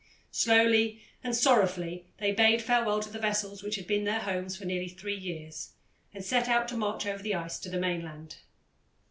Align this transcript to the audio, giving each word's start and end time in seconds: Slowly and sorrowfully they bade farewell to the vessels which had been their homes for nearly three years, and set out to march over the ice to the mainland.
Slowly 0.31 0.99
and 1.23 1.35
sorrowfully 1.35 2.07
they 2.17 2.31
bade 2.31 2.63
farewell 2.63 3.01
to 3.01 3.11
the 3.11 3.19
vessels 3.19 3.61
which 3.61 3.75
had 3.75 3.85
been 3.85 4.03
their 4.03 4.21
homes 4.21 4.57
for 4.57 4.65
nearly 4.65 4.89
three 4.89 5.13
years, 5.15 5.73
and 6.11 6.25
set 6.25 6.49
out 6.49 6.67
to 6.69 6.75
march 6.75 7.05
over 7.05 7.21
the 7.21 7.35
ice 7.35 7.59
to 7.59 7.69
the 7.69 7.77
mainland. 7.77 8.37